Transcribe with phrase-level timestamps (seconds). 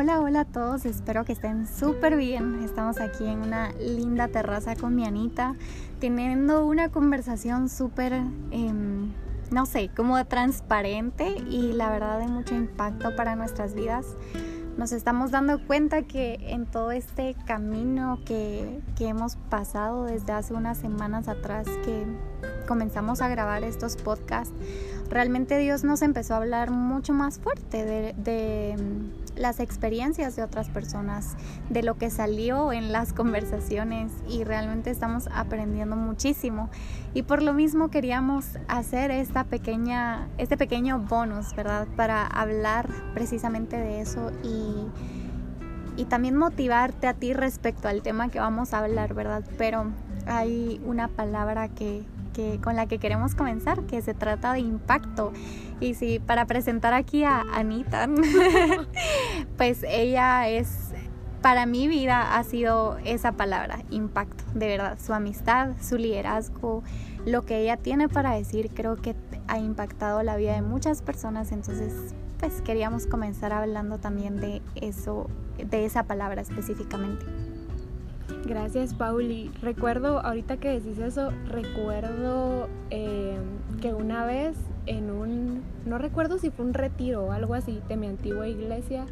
[0.00, 2.62] Hola, hola a todos, espero que estén súper bien.
[2.62, 5.56] Estamos aquí en una linda terraza con mi Anita,
[5.98, 8.12] teniendo una conversación súper,
[8.52, 9.10] em,
[9.50, 14.06] no sé, como transparente y la verdad de mucho impacto para nuestras vidas.
[14.76, 20.54] Nos estamos dando cuenta que en todo este camino que, que hemos pasado desde hace
[20.54, 22.06] unas semanas atrás que
[22.68, 24.54] comenzamos a grabar estos podcasts,
[25.10, 28.76] realmente Dios nos empezó a hablar mucho más fuerte de, de
[29.38, 31.36] las experiencias de otras personas,
[31.70, 36.70] de lo que salió en las conversaciones y realmente estamos aprendiendo muchísimo.
[37.14, 41.86] Y por lo mismo queríamos hacer esta pequeña, este pequeño bonus, ¿verdad?
[41.96, 48.40] Para hablar precisamente de eso y, y también motivarte a ti respecto al tema que
[48.40, 49.44] vamos a hablar, ¿verdad?
[49.56, 49.86] Pero
[50.26, 55.32] hay una palabra que, que, con la que queremos comenzar, que se trata de impacto.
[55.80, 58.08] Y sí, para presentar aquí a Anita,
[59.56, 60.90] pues ella es,
[61.40, 66.82] para mi vida ha sido esa palabra, impacto, de verdad, su amistad, su liderazgo,
[67.24, 69.14] lo que ella tiene para decir, creo que
[69.46, 75.28] ha impactado la vida de muchas personas, entonces pues queríamos comenzar hablando también de eso,
[75.58, 77.26] de esa palabra específicamente.
[78.44, 79.50] Gracias, Pauli.
[79.62, 83.38] Recuerdo, ahorita que decís eso, recuerdo eh,
[83.80, 87.96] que una vez en un, no recuerdo si fue un retiro o algo así de
[87.96, 89.06] mi antigua iglesia,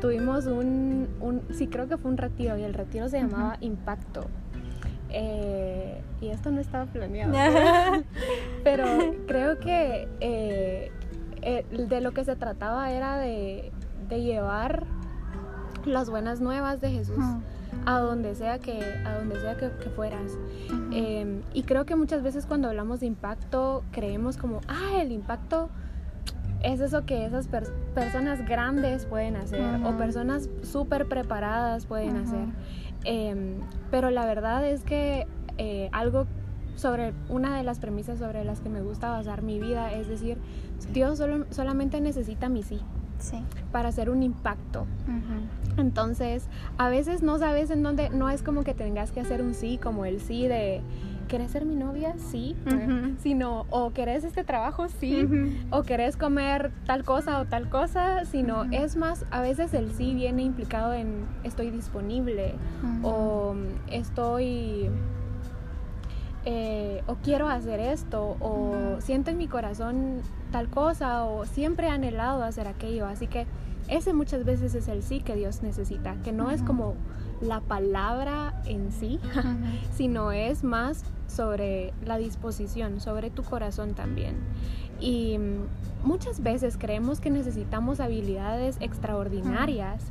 [0.00, 4.26] tuvimos un, un sí creo que fue un retiro y el retiro se llamaba Impacto.
[5.10, 7.34] Eh, y esto no estaba planeado,
[8.64, 8.86] pero
[9.26, 10.90] creo que eh,
[11.70, 13.70] de lo que se trataba era de,
[14.08, 14.86] de llevar
[15.84, 17.18] las buenas nuevas de Jesús
[17.86, 20.38] a donde sea que, a donde sea que, fueras.
[20.92, 25.68] Em, y creo que muchas veces cuando hablamos de impacto creemos como, ah, el impacto
[26.62, 27.48] es eso que esas
[27.94, 32.46] personas grandes pueden hacer o personas súper preparadas pueden hacer.
[33.04, 33.56] Em,
[33.90, 35.26] pero la verdad es que
[35.58, 36.26] eh, algo
[36.76, 40.38] sobre una de las premisas sobre las que me gusta basar mi vida es decir,
[40.92, 42.80] Dios solo, solamente necesita mi sí
[43.70, 44.86] para hacer un impacto.
[45.76, 49.54] Entonces, a veces no sabes en dónde, no es como que tengas que hacer un
[49.54, 50.82] sí, como el sí de,
[51.28, 52.14] ¿querés ser mi novia?
[52.18, 52.54] Sí.
[53.22, 54.88] Sino, o ¿querés este trabajo?
[54.88, 55.26] Sí.
[55.70, 58.24] O ¿querés comer tal cosa o tal cosa?
[58.26, 62.54] Sino, es más, a veces el sí viene implicado en estoy disponible
[63.02, 63.54] o
[63.90, 64.90] estoy...
[66.44, 70.22] Eh, o quiero hacer esto, o siento en mi corazón
[70.52, 73.06] tal cosa, o siempre he anhelado hacer aquello.
[73.06, 73.46] Así que
[73.88, 76.94] ese muchas veces es el sí que Dios necesita, que no es como
[77.40, 79.18] la palabra en sí,
[79.94, 84.36] sino es más sobre la disposición, sobre tu corazón también.
[85.00, 90.04] Y mm, muchas veces creemos que necesitamos habilidades extraordinarias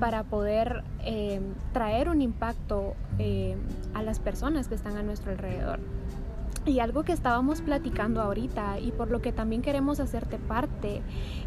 [0.00, 1.42] para poder em,
[1.72, 3.58] traer un impacto em,
[3.92, 5.80] a las personas que están a nuestro alrededor.
[6.68, 11.00] Y algo que estábamos platicando ahorita y por lo que también queremos hacerte parte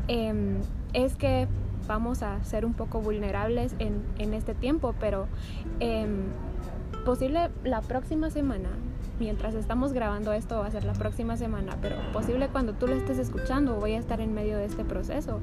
[0.08, 0.58] em,
[0.94, 1.48] es que
[1.88, 5.28] vamos a ser un poco vulnerables en, en este tiempo, pero
[5.80, 6.24] em,
[7.06, 8.70] posible la próxima semana,
[9.20, 12.96] mientras estamos grabando esto va a ser la próxima semana, pero posible cuando tú lo
[12.96, 15.40] estés escuchando voy a estar en medio de este proceso.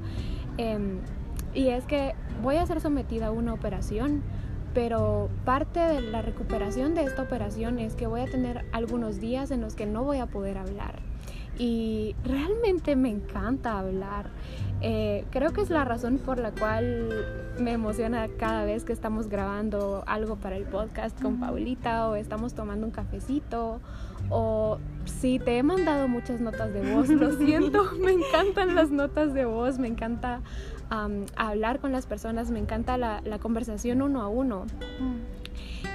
[0.57, 0.99] Em,
[1.55, 4.23] y es que voy a ser sometida a una operación,
[4.75, 9.51] pero parte de la recuperación de esta operación es que voy a tener algunos días
[9.51, 11.08] en los que no voy a poder hablar.
[11.59, 14.31] Y realmente me encanta hablar.
[14.81, 17.09] Eh, creo que es la razón por la cual
[17.59, 22.55] me emociona cada vez que estamos grabando algo para el podcast con Paulita o estamos
[22.55, 23.81] tomando un cafecito
[24.31, 29.35] o si te he mandado muchas notas de voz, lo siento, me encantan las notas
[29.35, 30.43] de voz, me encanta
[31.37, 34.67] hablar con las personas, me encanta la, conversación uno a uno.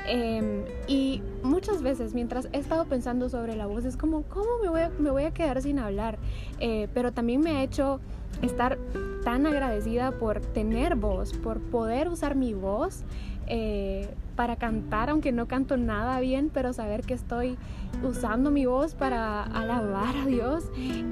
[0.06, 4.70] Em, y muchas veces mientras he estado pensando sobre la voz es como, ¿cómo me
[4.70, 6.18] voy a, me voy a quedar sin hablar?
[6.60, 8.00] Eh, pero también me ha hecho
[8.42, 8.78] estar
[9.24, 13.04] tan agradecida por tener voz, por poder usar mi voz
[13.48, 17.58] eh, para cantar, aunque no canto nada bien, pero saber que estoy
[18.04, 20.64] usando mi voz para alabar a Dios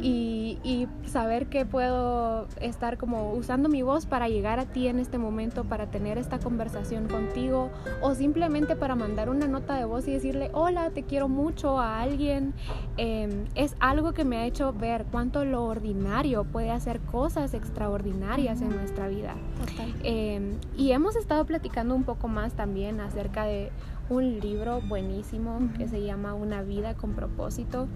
[0.01, 0.20] y,
[0.63, 5.17] y, saber que puedo estar como usando mi voz para llegar a ti en este
[5.17, 7.69] momento, para tener esta conversación contigo
[8.01, 11.99] o simplemente para mandar una nota de voz y decirle, hola, te quiero mucho a
[11.99, 12.53] alguien,
[12.95, 18.61] em, es algo que me ha hecho ver cuánto lo ordinario puede hacer cosas extraordinarias
[18.61, 19.35] en nuestra vida.
[20.03, 23.71] Em, y hemos estado platicando un poco más también acerca de
[24.09, 27.87] un libro buenísimo que se llama Una vida con propósito.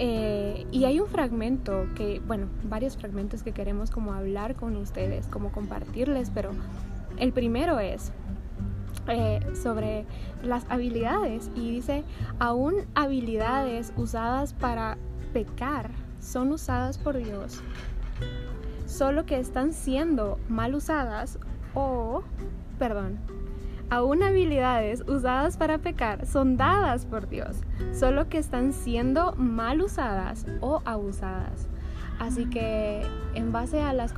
[0.00, 5.26] Eh, y hay un fragmento que, bueno, varios fragmentos que queremos como hablar con ustedes,
[5.26, 6.50] como compartirles, pero
[7.18, 8.12] el primero es
[9.08, 10.06] eh, sobre
[10.42, 12.04] las habilidades y dice,
[12.38, 14.98] aún habilidades usadas para
[15.32, 15.90] pecar
[16.20, 17.60] son usadas por Dios,
[18.86, 21.40] solo que están siendo mal usadas
[21.74, 22.22] o,
[22.78, 23.18] perdón,
[23.90, 27.60] aún habilidades usadas para pecar son dadas por Dios,
[27.92, 31.68] solo que están siendo mal usadas o abusadas.
[32.18, 33.02] Así que
[33.34, 34.12] en base a las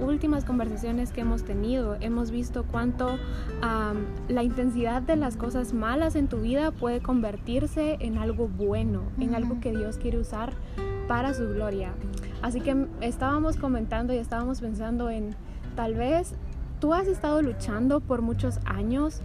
[0.00, 3.18] últimas conversaciones que hemos tenido, hemos visto cuánto
[4.28, 9.34] la intensidad de las cosas malas en tu vida puede convertirse en algo bueno, en
[9.34, 10.54] algo que Dios quiere usar
[11.08, 11.92] para su gloria.
[12.40, 15.36] Así que estábamos comentando y estábamos pensando en
[15.76, 16.34] tal vez
[16.82, 19.20] tú has estado luchando por muchos años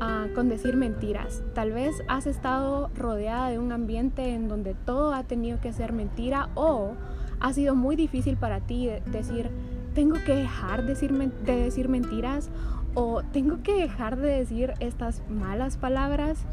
[0.00, 1.44] ah, con decir mentiras.
[1.54, 5.92] Tal vez has estado rodeada de un ambiente en donde todo ha tenido que ser
[5.92, 6.94] mentira o
[7.38, 9.50] ha sido muy difícil para ti decir,
[9.94, 12.50] tengo que dejar de decir, de decir mentiras
[12.94, 16.44] o tengo que dejar de decir estas malas palabras,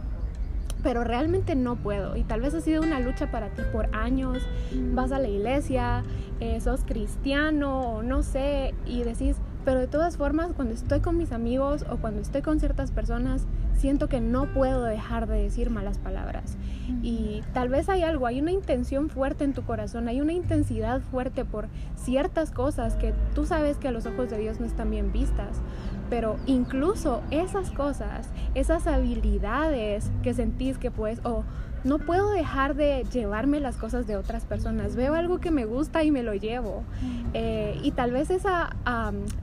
[0.83, 2.15] pero realmente no puedo.
[2.15, 4.37] Y tal vez ha sido una lucha para ti por años,
[4.93, 6.03] vas a la iglesia,
[6.39, 11.31] eh, sos cristiano no sé, y decís, pero de todas formas, cuando estoy con mis
[11.31, 13.45] amigos o cuando estoy con ciertas personas,
[13.75, 16.57] siento que no puedo dejar de decir malas palabras.
[17.01, 21.01] Y tal vez hay algo, hay una intención fuerte en tu corazón, hay una intensidad
[21.01, 24.91] fuerte por ciertas cosas que tú sabes que a los ojos de Dios no están
[24.91, 25.61] bien vistas.
[26.09, 31.43] Pero incluso esas cosas, esas habilidades que sentís que puedes, o
[31.83, 34.95] no puedo dejar de llevarme las cosas de otras personas.
[34.95, 36.83] Veo algo que me gusta y me lo llevo.
[37.33, 38.75] Eh, y tal vez esa,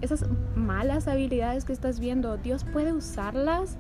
[0.01, 3.77] esas malas habilidades que estás viendo, Dios puede usarlas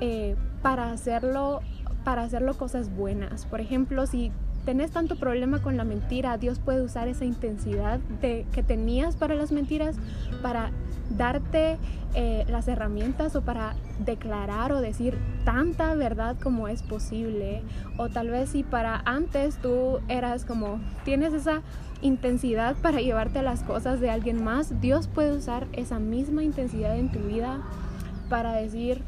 [0.00, 1.60] eh, para hacerlo
[2.04, 3.44] para hacerlo cosas buenas.
[3.44, 4.32] Por ejemplo, si
[4.64, 9.34] tenés tanto problema con la mentira, Dios puede usar esa intensidad de, que tenías para
[9.34, 9.96] las mentiras
[10.42, 10.70] para
[11.10, 11.78] darte
[12.14, 13.74] eh, las herramientas o para
[14.04, 17.62] declarar o decir tanta verdad como es posible.
[17.96, 21.62] O tal vez si para antes tú eras como, tienes esa
[22.02, 27.12] intensidad para llevarte las cosas de alguien más, Dios puede usar esa misma intensidad en
[27.12, 27.60] tu vida
[28.28, 29.02] para decir,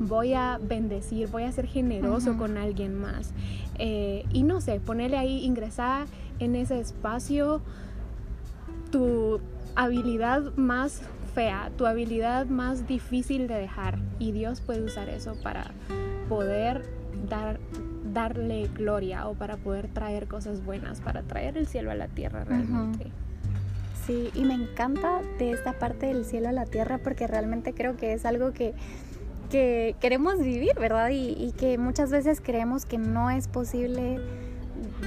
[0.00, 3.32] voy a bendecir, voy a ser generoso con alguien más.
[3.78, 6.06] Eh, y no sé, ponerle ahí, ingresar
[6.38, 7.60] en ese espacio
[8.90, 9.40] tu
[9.76, 11.02] habilidad más
[11.34, 13.98] fea, tu habilidad más difícil de dejar.
[14.18, 15.72] Y Dios puede usar eso para
[16.28, 16.84] poder
[17.28, 17.60] dar,
[18.12, 22.44] darle gloria o para poder traer cosas buenas, para traer el cielo a la tierra
[22.44, 23.10] realmente.
[24.06, 27.96] Sí, y me encanta de esta parte del cielo a la tierra porque realmente creo
[27.96, 28.74] que es algo que
[29.54, 31.10] que queremos vivir, ¿verdad?
[31.12, 34.18] Y, que muchas veces creemos que no es posible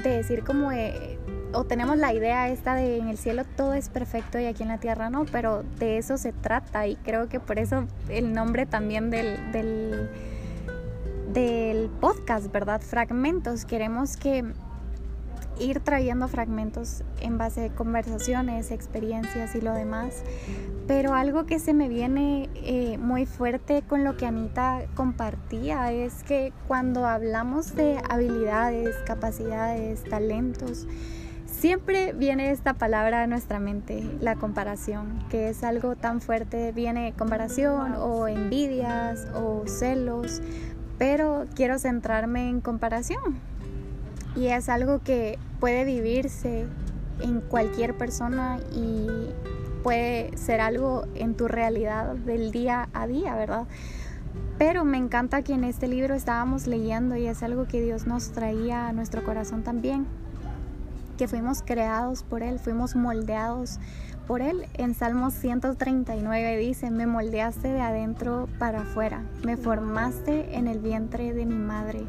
[0.03, 1.16] de decir como, eh,
[1.57, 4.69] o tenemos la idea esta de en el cielo todo es perfecto y aquí en
[4.69, 8.67] la tierra no, pero de eso se trata y creo que por eso el nombre
[8.67, 9.51] también del,
[11.33, 12.81] del, podcast, ¿verdad?
[12.81, 14.43] Fragmentos, queremos que
[15.59, 20.23] ir trayendo fragmentos en base de conversaciones, experiencias y lo demás.
[20.87, 26.23] Pero algo que se me viene eh, muy fuerte con lo que Anita compartía es
[26.23, 30.87] que cuando hablamos de habilidades, capacidades, talentos,
[31.47, 37.13] siempre viene esta palabra a nuestra mente, la comparación, que es algo tan fuerte, viene
[37.17, 40.41] comparación o envidias o celos,
[40.97, 43.39] pero quiero centrarme en comparación
[44.35, 46.67] y es algo que puede vivirse
[47.21, 49.07] en cualquier persona y
[49.83, 53.65] puede ser algo en tu realidad del día a día, ¿verdad?
[54.57, 58.31] Pero me encanta que en este libro estábamos leyendo y es algo que Dios nos
[58.31, 60.05] traía a nuestro corazón también,
[61.17, 63.79] que fuimos creados por Él, fuimos moldeados
[64.27, 64.67] por Él.
[64.75, 71.33] En Salmos 139 dice, me moldeaste de adentro para afuera, me formaste en el vientre
[71.33, 72.03] de mi madre.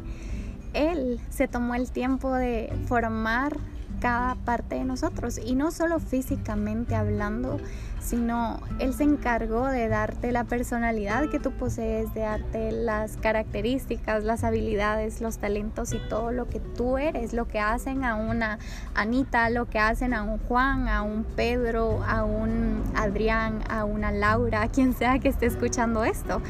[0.74, 3.56] Él se tomó el tiempo de formar
[4.00, 7.58] cada parte de nosotros y no solo físicamente hablando,
[8.00, 14.24] sino Él se encargó de darte la personalidad que tú posees, de darte las características,
[14.24, 18.58] las habilidades, los talentos y todo lo que tú eres, lo que hacen a una
[18.94, 24.12] Anita, lo que hacen a un Juan, a un Pedro, a un Adrián, a una
[24.12, 26.40] Laura, a quien sea que esté escuchando esto.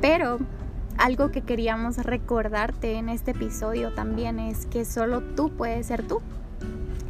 [0.00, 0.38] Pero
[0.98, 6.20] algo que queríamos recordarte en este episodio también es que solo tú puedes ser tú.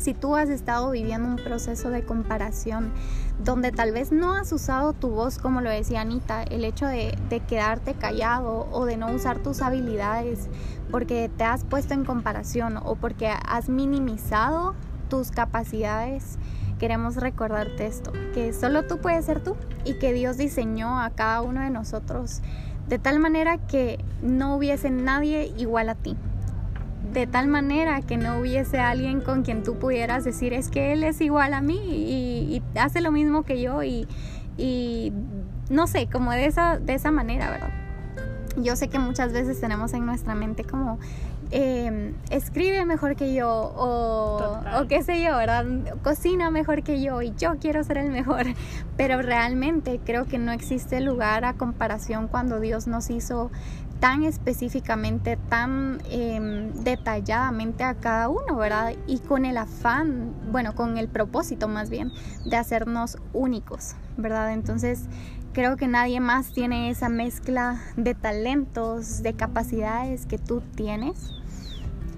[0.02, 2.92] Si tú has estado viviendo un proceso de comparación
[3.38, 7.16] donde tal vez no has usado tu voz como lo decía Anita, el hecho de,
[7.46, 10.48] quedarte callado o de no usar tus habilidades
[10.90, 14.74] porque te has puesto en comparación o porque has minimizado
[15.08, 16.36] tus capacidades,
[16.80, 21.42] queremos recordarte esto, que solo tú puedes ser tú y que Dios diseñó a cada
[21.42, 22.42] uno de nosotros
[22.88, 26.16] de tal manera que no hubiese nadie igual a ti
[27.12, 31.04] de tal manera que no hubiese alguien con quien tú pudieras decir es que él
[31.04, 34.06] es igual a mí y, hace lo mismo que yo y,
[34.56, 35.12] y,
[35.68, 37.70] no sé, como de esa, de esa manera, ¿verdad?
[38.56, 40.98] Yo sé que muchas veces tenemos en nuestra mente como
[41.50, 45.66] eh, escribe mejor que yo o, o, qué sé yo, ¿verdad?
[46.02, 48.46] Cocina mejor que yo y yo quiero ser el mejor.
[48.96, 53.50] Pero realmente creo que no existe lugar a comparación cuando Dios nos hizo
[54.02, 58.94] tan específicamente, tan em, detalladamente a cada uno, ¿verdad?
[59.06, 62.10] Y con el afán, bueno, con el propósito más bien
[62.44, 64.54] de hacernos únicos, ¿verdad?
[64.54, 65.04] Entonces
[65.52, 71.30] creo que nadie más tiene esa mezcla de talentos, de capacidades que tú tienes.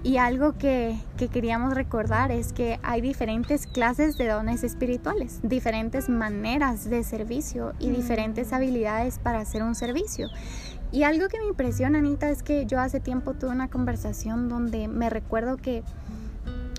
[0.01, 6.09] Y algo que, que, queríamos recordar es que hay diferentes clases de dones espirituales, diferentes
[6.09, 7.93] maneras de servicio y mm.
[7.93, 10.29] diferentes habilidades para hacer un servicio.
[10.91, 14.87] Y algo que me impresiona, Anita, es que yo hace tiempo tuve una conversación donde
[14.87, 15.83] me recuerdo que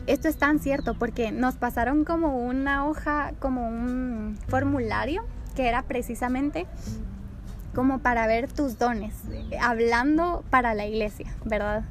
[0.07, 5.25] esto es tan cierto porque nos pasaron como una hoja, como un formulario
[5.57, 6.67] que era precisamente
[7.75, 9.15] como para ver tus dones,
[9.61, 11.85] hablando para la iglesia, ¿verdad?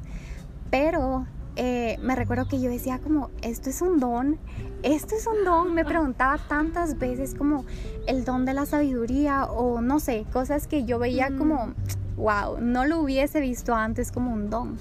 [0.70, 4.38] Pero eh, me recuerdo que yo decía como, esto es un don,
[4.82, 7.64] esto es un don, me preguntaba tantas veces como
[8.08, 11.72] el don de la sabiduría o no sé, cosas que yo veía como
[12.16, 14.78] wow, no lo hubiese visto antes como un don.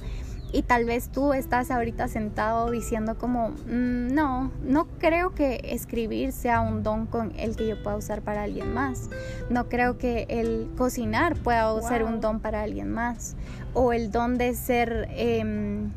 [0.51, 6.31] Y tal vez tú estás ahorita sentado diciendo como, mm, no, no creo que escribir
[6.31, 9.09] sea un don con el que yo pueda usar para alguien más.
[9.49, 13.35] No creo que el cocinar pueda ser un don para alguien más.
[13.73, 15.09] O el don de ser...
[15.11, 15.91] Em,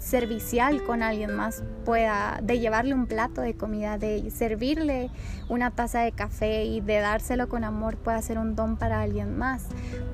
[0.00, 5.10] servicial con alguien más pueda, de llevarle un plato de comida, de servirle
[5.48, 9.36] una taza de café y de dárselo con amor pueda ser un don para alguien
[9.36, 9.66] más.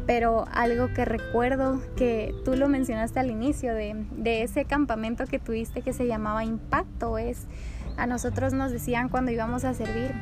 [0.05, 5.39] Pero algo que recuerdo que tú lo mencionaste al inicio de, de ese campamento que
[5.39, 7.47] tuviste que se llamaba Impacto es,
[7.97, 10.13] a nosotros nos decían cuando íbamos a servir,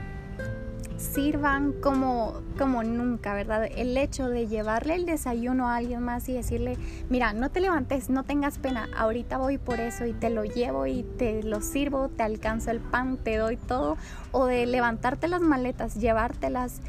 [0.96, 3.68] sirvan como, como nunca, ¿verdad?
[3.76, 6.76] El hecho de llevarle el desayuno a alguien más y decirle,
[7.08, 10.86] mira, no te levantes, no tengas pena, ahorita voy por eso y te lo llevo
[10.86, 13.96] y te lo sirvo, te alcanzo el pan, te doy todo,
[14.32, 16.80] o de levantarte las maletas, llevártelas.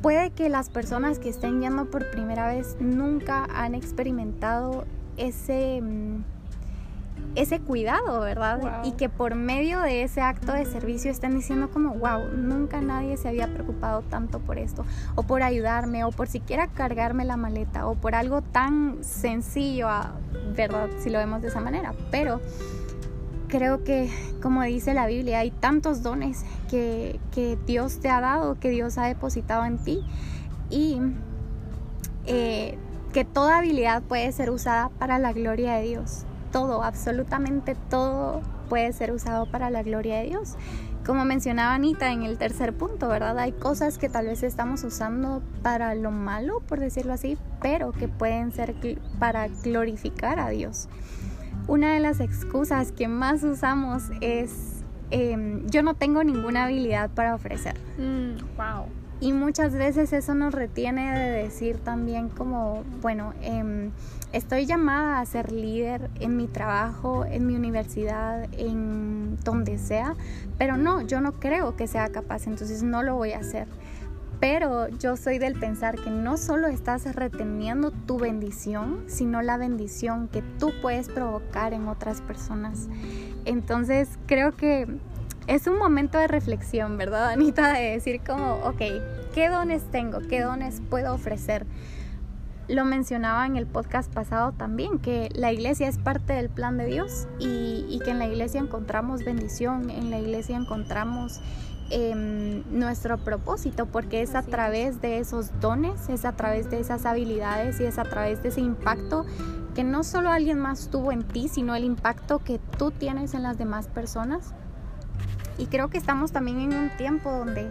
[0.00, 4.84] Puede que las personas que estén yendo por primera vez nunca han experimentado
[5.16, 5.80] ese...
[5.80, 6.24] Mm,
[7.34, 8.82] ese cuidado, ¿verdad?
[8.84, 13.16] Y que por medio de ese acto de servicio estén diciendo como, wow, nunca nadie
[13.16, 14.84] se había preocupado tanto por esto,
[15.14, 19.88] o por ayudarme, o por siquiera cargarme la maleta, o por algo tan sencillo,
[20.54, 20.90] ¿verdad?
[20.98, 21.94] Si lo vemos de esa manera.
[22.10, 22.40] Pero
[23.48, 24.10] creo que,
[24.42, 28.98] como dice la Biblia, hay tantos dones que, que Dios te ha dado, que Dios
[28.98, 30.04] ha depositado en ti,
[30.68, 31.00] y
[32.26, 32.78] eh,
[33.12, 38.92] que toda habilidad puede ser usada para la gloria de Dios todo, absolutamente todo puede
[38.92, 40.56] ser usado para la gloria de Dios.
[41.04, 43.36] Como mencionaba Anita en el tercer punto, ¿verdad?
[43.38, 48.06] Hay cosas que tal vez estamos usando para lo malo, por decirlo así, pero que
[48.06, 48.76] pueden ser
[49.18, 50.88] para glorificar a Dios.
[51.66, 57.34] Una de las excusas que más usamos es, em, yo no tengo ninguna habilidad para
[57.34, 57.74] ofrecer.
[58.56, 59.01] wow.
[59.22, 63.92] Y muchas veces eso nos retiene de decir también como, bueno, em,
[64.32, 70.16] estoy llamada a ser líder en mi trabajo, en mi universidad, en donde sea,
[70.58, 73.68] pero no, yo no creo que sea capaz, entonces no lo voy a hacer.
[74.40, 80.26] Pero yo soy del pensar que no solo estás reteniendo tu bendición, sino la bendición
[80.26, 82.88] que tú puedes provocar en otras personas.
[83.44, 84.88] Entonces creo que
[85.46, 87.72] es un momento de reflexión, ¿verdad, Anita?
[87.72, 88.80] De decir como, ok,
[89.34, 90.20] ¿qué dones tengo?
[90.20, 91.66] ¿Qué dones puedo ofrecer?
[92.68, 96.86] Lo mencionaba en el podcast pasado también, que la iglesia es parte del plan de
[96.86, 101.40] Dios y, que en la iglesia encontramos bendición, en la iglesia encontramos
[101.90, 107.04] em, nuestro propósito, porque es a través de esos dones, es a través de esas
[107.04, 109.26] habilidades y es a través de ese impacto
[109.74, 113.42] que no solo alguien más tuvo en ti, sino el impacto que tú tienes en
[113.42, 114.54] las demás personas
[115.58, 117.68] y creo que estamos también en un tiempo donde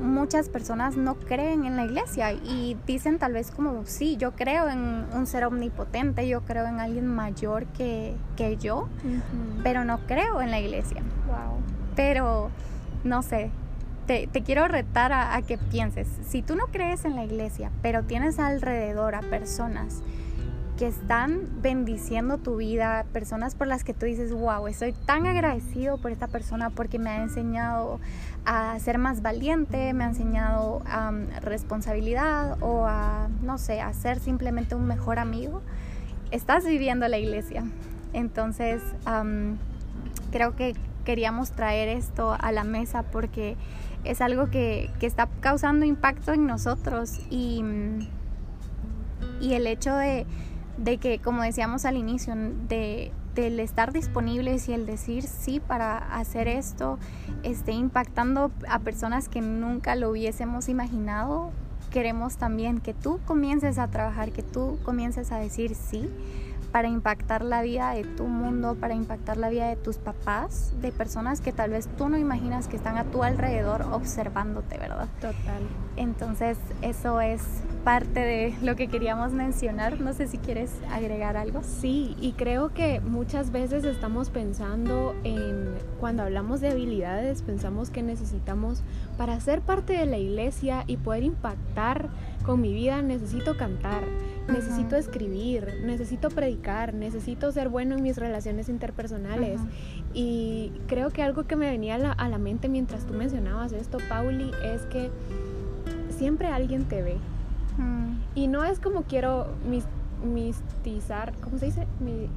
[0.00, 4.68] muchas personas no creen en la iglesia y dicen tal vez como, sí, yo creo
[4.68, 8.88] en un ser omnipotente, yo creo en alguien mayor que, que yo,
[9.62, 11.02] pero no creo en la iglesia.
[11.26, 11.58] Wow.
[11.94, 12.50] Pero,
[13.04, 13.50] no sé,
[14.06, 17.70] te, te quiero retar a, a que pienses, si tú no crees en la iglesia,
[17.82, 20.02] pero tienes alrededor a personas,
[20.80, 25.98] que están bendiciendo tu vida, personas por las que tú dices, wow, estoy tan agradecido
[25.98, 28.00] por esta persona porque me ha enseñado
[28.46, 34.20] a ser más valiente, me ha enseñado a responsabilidad o a, no sé, a ser
[34.20, 35.60] simplemente un mejor amigo,
[36.30, 37.62] estás viviendo la iglesia.
[38.14, 38.80] Entonces,
[40.32, 43.58] creo que queríamos traer esto a la mesa porque
[44.04, 47.62] es algo que, que está causando impacto en nosotros y,
[49.42, 50.24] y el hecho de
[50.80, 52.34] de que, como decíamos al inicio,
[52.68, 56.98] de, del estar disponibles y el decir sí para hacer esto
[57.42, 61.50] esté impactando a personas que nunca lo hubiésemos imaginado,
[61.90, 66.08] queremos también que tú comiences a trabajar, que tú comiences a decir sí
[66.72, 70.92] para impactar la vida de tu mundo, para impactar la vida de tus papás, de
[70.92, 75.08] personas que tal vez tú no imaginas que están a tu alrededor observándote, ¿verdad?
[75.20, 75.62] Total.
[75.96, 77.42] Entonces, eso es
[77.84, 80.00] parte de lo que queríamos mencionar.
[80.00, 81.62] No sé si quieres agregar algo.
[81.62, 88.02] Sí, y creo que muchas veces estamos pensando en, cuando hablamos de habilidades, pensamos que
[88.02, 88.82] necesitamos,
[89.16, 92.08] para ser parte de la iglesia y poder impactar
[92.44, 94.02] con mi vida, necesito cantar,
[94.48, 99.60] necesito escribir, necesito predicar, necesito ser bueno en mis relaciones interpersonales.
[100.14, 103.72] Y creo que algo que me venía a la, a la mente mientras tú mencionabas
[103.72, 105.10] esto, Pauli, es que
[106.10, 107.16] siempre alguien te ve
[108.34, 109.48] y no es como quiero
[110.22, 111.86] mistizar, ¿cómo se dice?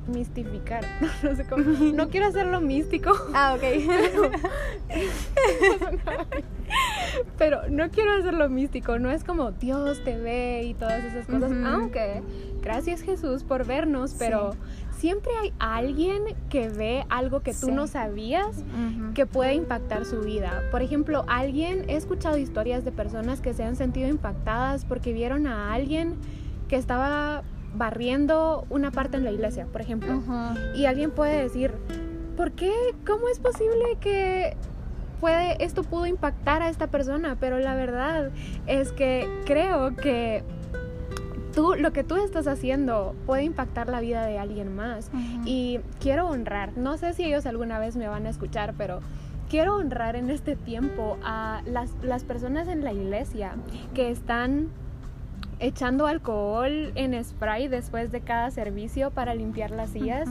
[0.08, 0.84] mistificar.
[1.24, 1.64] No, sé cómo.
[1.64, 3.12] No quiero hacerlo místico.
[3.34, 3.64] Ah, ok.
[7.38, 9.00] Pero, no quiero hacerlo místico.
[9.00, 11.52] No es como Dios te ve y todas esas cosas.
[11.66, 12.24] Aunque,
[12.62, 14.56] gracias Jesús por vernos, pero
[15.04, 18.64] siempre hay alguien que ve algo que tú no sabías
[19.14, 20.62] que puede impactar su vida.
[20.72, 25.46] Por ejemplo, alguien, he escuchado historias de personas que se han sentido impactadas porque vieron
[25.46, 26.16] a alguien
[26.70, 27.44] que estaba
[27.76, 30.24] barriendo una parte en la iglesia, por ejemplo.
[30.74, 31.74] Y alguien puede decir,
[32.38, 32.72] ¿por qué?
[33.06, 34.56] ¿Cómo es posible que
[35.20, 37.36] puede, esto pudo impactar a esta persona?
[37.42, 38.32] Pero la verdad
[38.68, 40.46] es que creo que
[41.54, 45.10] tú, lo que tú estás haciendo puede impactar la vida de alguien más.
[45.46, 49.00] Y quiero honrar, no sé si ellos alguna vez me van a escuchar, pero
[49.50, 53.56] quiero honrar en este tiempo a las, las personas en la iglesia
[53.94, 54.70] que están
[55.60, 60.28] echando alcohol en spray después de cada servicio para limpiar las sillas.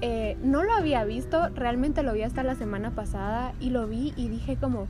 [0.00, 4.12] Eh, no lo había visto, realmente lo vi hasta la semana pasada y lo vi
[4.16, 4.88] y dije como,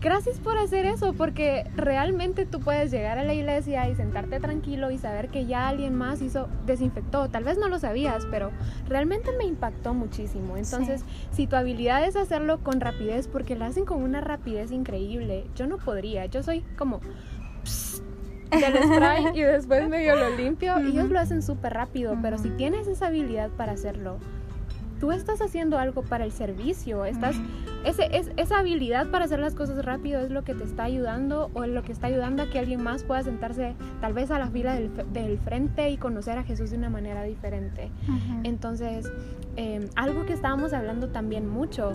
[0.00, 4.90] gracias por hacer eso, porque realmente tú puedes llegar a la iglesia y sentarte tranquilo
[4.90, 7.28] y saber que ya alguien más hizo, desinfectó.
[7.28, 8.50] Tal vez no lo sabías, pero
[8.88, 10.56] realmente me impactó muchísimo.
[10.56, 15.44] Entonces, si tu habilidad es hacerlo con rapidez, porque lo hacen con una rapidez increíble,
[15.54, 16.26] yo no podría.
[16.26, 17.00] Yo soy como
[18.50, 20.78] del spray y después medio lo limpio.
[20.80, 24.18] y Ellos lo hacen súper rápido, pero si tienes esa habilidad para hacerlo,
[25.02, 27.34] tú estás haciendo algo para el servicio, estás,
[27.84, 31.50] ese, es, esa habilidad para hacer las cosas rápido es lo que te está ayudando
[31.54, 34.48] o lo que está ayudando a que alguien más pueda sentarse tal vez a la
[34.48, 37.90] fila del, frente y conocer a Jesús de una manera diferente.
[38.44, 39.10] Entonces,
[39.56, 41.94] em, algo que estábamos hablando también mucho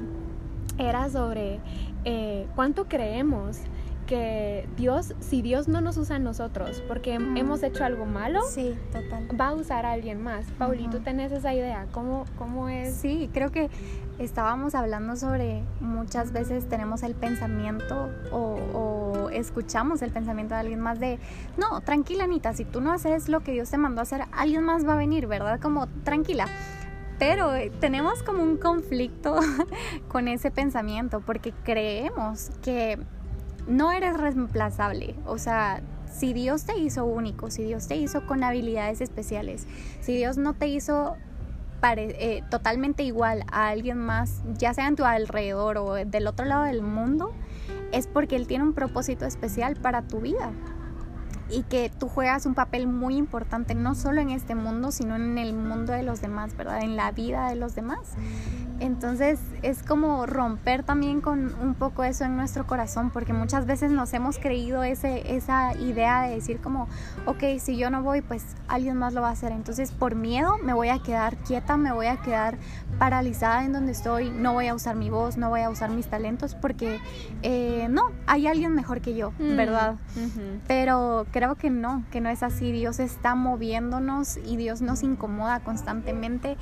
[0.78, 1.62] era sobre
[2.04, 3.62] eh, cuánto creemos
[4.08, 8.76] que Dios, si Dios no nos usa a nosotros porque hemos hecho algo malo, sí,
[8.92, 9.28] total.
[9.40, 10.46] va a usar a alguien más.
[10.58, 11.86] Pauli, ¿tú tenés esa idea?
[11.92, 12.96] ¿Cómo, ¿Cómo es?
[12.96, 13.70] Sí, creo que
[14.18, 20.80] estábamos hablando sobre muchas veces tenemos el pensamiento o, o, escuchamos el pensamiento de alguien
[20.80, 21.20] más de,
[21.58, 24.64] no, tranquila Anita, si tú no haces lo que Dios te mandó a hacer, alguien
[24.64, 25.60] más va a venir, ¿verdad?
[25.60, 26.48] Como tranquila.
[27.20, 29.40] Pero eh, tenemos como un conflicto
[30.08, 33.00] con ese pensamiento porque creemos que
[33.68, 35.16] no eres reemplazable.
[35.26, 39.68] O sea, si Dios te hizo único, si Dios te hizo con habilidades especiales,
[40.00, 41.16] si Dios no te hizo
[41.84, 46.64] eh, totalmente igual a alguien más, ya sea en tu alrededor o del otro lado
[46.64, 47.34] del mundo,
[47.92, 50.52] es porque Él tiene un propósito especial para tu vida
[51.50, 55.38] y que tú juegas un papel muy importante, no solo en este mundo, sino en
[55.38, 56.82] el mundo de los demás, ¿verdad?
[56.82, 58.00] En la vida de los demás.
[58.80, 63.92] Entonces es como romper también con un poco eso en nuestro corazón, porque muchas veces
[63.92, 66.88] nos hemos creído ese, esa idea de decir como,
[67.26, 69.52] ok, si yo no voy, pues alguien más lo va a hacer.
[69.52, 72.58] Entonces por miedo me voy a quedar quieta, me voy a quedar
[73.00, 76.08] paralizada en donde estoy, no voy a usar mi voz, no voy a usar mis
[76.08, 77.00] talentos, porque
[77.44, 79.96] eh, no, hay alguien mejor que yo, Mm, ¿verdad?
[80.68, 82.72] Pero creo que no, que no es así.
[82.72, 86.58] Dios está moviéndonos y Dios nos incomoda constantemente.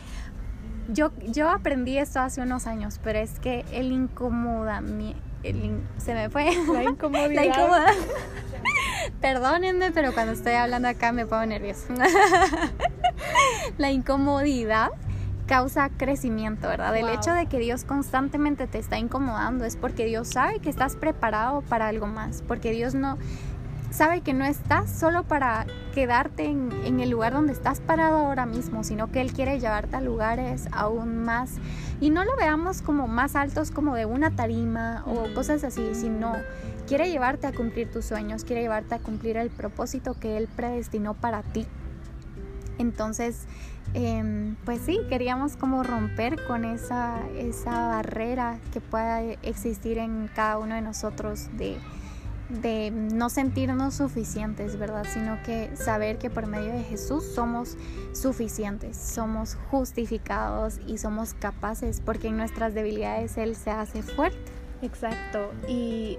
[0.90, 5.88] Yo, yo aprendí esto hace unos años, pero es que el incomoda, mi- el in-
[5.98, 6.46] se me fue.
[6.74, 7.32] La incomodidad.
[7.34, 7.88] La incomoda.
[9.22, 11.94] Perdónenme, pero cuando estoy hablando acá me pongo nerviosa.
[13.78, 14.90] La incomodidad
[15.48, 16.96] causa crecimiento, ¿verdad?
[16.96, 20.96] El hecho de que Dios constantemente te está incomodando es porque Dios sabe que estás
[20.96, 23.18] preparado para algo más, porque Dios no
[23.96, 28.46] sabe que no estás solo para quedarte en, en el lugar donde estás parado ahora
[28.46, 31.52] mismo, sino que Él quiere llevarte a lugares aún más
[32.02, 36.34] y no lo veamos como más altos como de una tarima o cosas así, sino
[36.88, 41.14] quiere llevarte a cumplir tus sueños, quiere llevarte a cumplir el propósito que Él predestinó
[41.14, 41.66] para ti.
[42.78, 43.46] Entonces,
[43.94, 50.58] em, pues sí, queríamos como romper con esa, esa barrera que pueda existir en cada
[50.58, 51.78] uno de nosotros de,
[52.50, 55.06] de no sentirnos suficientes, ¿verdad?
[55.12, 57.78] Sino que saber que por medio de Jesús somos
[58.14, 64.52] suficientes, somos justificados y somos capaces, porque en nuestras debilidades Él se hace fuerte.
[64.82, 65.52] Exacto.
[65.68, 66.18] Y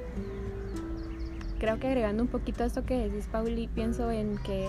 [1.59, 4.69] creo que agregando un poquito a esto que decís, Pauli, pienso en que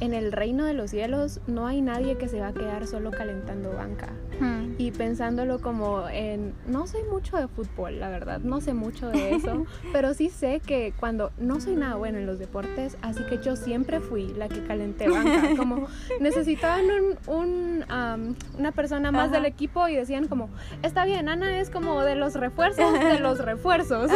[0.00, 3.10] en el reino de los cielos no hay nadie que se va a quedar solo
[3.10, 4.08] calentando banca.
[4.40, 4.74] Hmm.
[4.78, 9.36] Y pensándolo como en, no soy mucho de fútbol, la verdad, no sé mucho de
[9.36, 13.38] eso, pero sí sé que cuando no soy nada bueno en los deportes, así que
[13.38, 15.86] yo siempre fui la que calenté banca, como
[16.20, 19.36] necesitaban un, un, am, una persona más Ajá.
[19.36, 20.50] del equipo y decían como,
[20.82, 24.10] está bien, Ana es como de los refuerzos, de los refuerzos,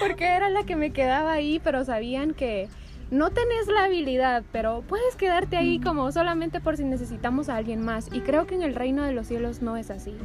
[0.00, 2.68] porque era la que me quedaba ahí, pero sabían que
[3.12, 7.84] no tenés la habilidad, pero puedes quedarte ahí como solamente por si necesitamos a alguien
[7.84, 8.08] más.
[8.12, 10.16] Y creo que en el reino de los cielos no es así.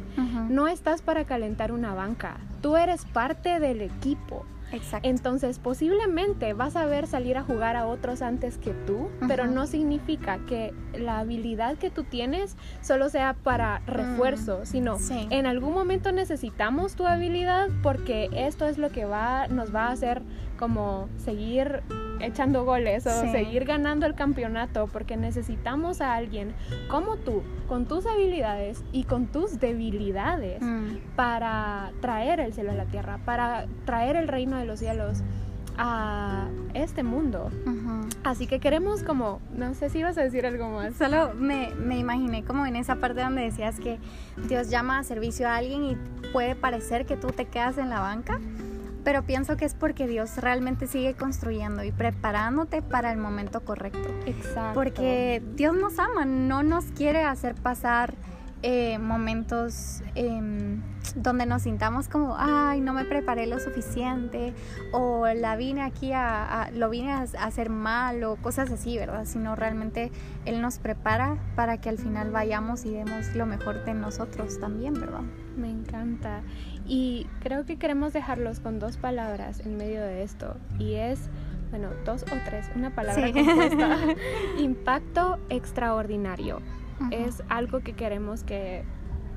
[0.48, 2.38] No estás para calentar una banca.
[2.62, 4.44] Tú eres parte del equipo.
[4.70, 5.08] Exacto.
[5.08, 9.66] Entonces posiblemente vas a ver salir a jugar a otros antes que tú, pero no
[9.66, 15.26] significa que la habilidad que tú tienes solo sea para refuerzo, sino Mm, Sí.
[15.30, 19.92] en algún momento necesitamos tu habilidad porque esto es lo que va, nos va a
[19.92, 20.20] hacer
[20.58, 21.82] como seguir
[22.20, 23.30] echando goles o Sí.
[23.32, 26.52] seguir ganando el campeonato porque necesitamos a alguien
[26.90, 30.96] como tú, con tus habilidades y con tus debilidades Mm.
[31.16, 35.22] para traer el cielo a la tierra, para traer el reino de los cielos
[35.80, 37.50] a este mundo.
[37.64, 38.08] Ujú.
[38.24, 40.94] Así que queremos como, no sé si ibas a decir algo más.
[40.96, 43.98] Solo me, me imaginé como en esa parte donde decías que
[44.48, 45.96] Dios llama a servicio a alguien y
[46.32, 48.40] puede parecer que tú te quedas en la banca,
[49.08, 54.06] pero pienso que es porque Dios realmente sigue construyendo y preparándote para el momento correcto.
[54.26, 54.74] Exacto.
[54.74, 58.12] Porque Dios nos ama, no nos quiere hacer pasar
[58.62, 60.80] eh, momentos em,
[61.14, 64.52] donde nos sintamos como, ay, no me preparé lo suficiente,
[64.92, 68.98] o la vine aquí a, a- lo vine a, a hacer mal, o cosas así,
[68.98, 69.24] ¿verdad?
[69.24, 70.10] Sino realmente
[70.44, 74.94] Él nos prepara para que al final vayamos y demos lo mejor de nosotros también,
[74.94, 75.22] ¿verdad?
[75.56, 76.42] Me encanta.
[76.86, 80.56] Y creo que queremos dejarlos con dos palabras en medio de esto.
[80.78, 81.20] Y es,
[81.70, 83.32] bueno, dos o tres, una palabra Sí.
[83.32, 83.98] compuesta.
[84.58, 86.60] Impacto extraordinario.
[87.10, 88.84] Es algo que queremos que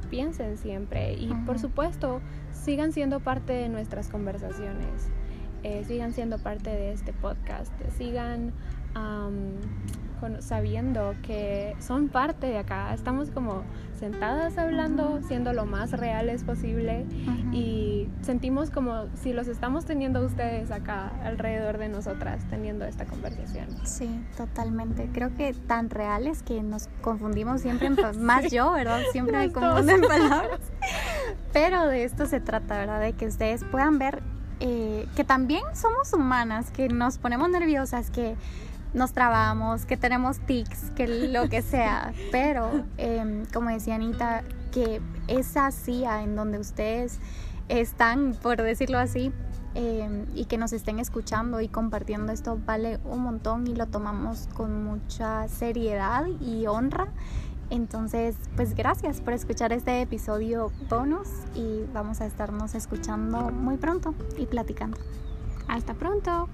[0.09, 1.13] piensen siempre.
[1.13, 2.21] Y por supuesto,
[2.51, 5.09] sigan siendo parte de nuestras conversaciones.
[5.63, 7.71] Eh, sigan siendo parte de este podcast.
[7.97, 8.53] Sigan
[10.39, 12.93] sabiendo que son parte de acá.
[12.93, 13.63] Estamos como
[13.99, 17.05] sentadas hablando, siendo lo más reales posible
[17.51, 23.67] y sentimos como si los estamos teniendo ustedes acá alrededor de nosotras teniendo esta conversación.
[23.83, 25.07] Sí, totalmente.
[25.13, 29.01] Creo que tan reales que nos confundimos siempre, en pa- más yo, ¿verdad?
[29.11, 30.59] Siempre me confundo en palabras.
[31.53, 33.01] Pero de esto se trata, ¿verdad?
[33.01, 34.23] De que ustedes puedan ver
[34.59, 38.35] eh, que también somos humanas, que nos ponemos nerviosas, que
[38.93, 42.13] nos trabamos, que tenemos tics, que lo que sea.
[42.31, 47.19] Pero, em, como decía Anita, que esa silla en donde ustedes
[47.69, 49.31] están, por decirlo así,
[49.73, 54.49] eh, y que nos estén escuchando y compartiendo esto vale un montón y lo tomamos
[54.53, 57.07] con mucha seriedad y honra.
[57.69, 64.13] Entonces, pues gracias por escuchar este episodio bonus y vamos a estarnos escuchando muy pronto
[64.37, 64.97] y platicando.
[65.69, 66.49] Hasta pronto.